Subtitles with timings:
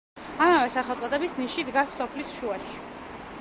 [0.45, 2.83] ამავე სახელწოდების ნიში დგას სოფლის შუაში.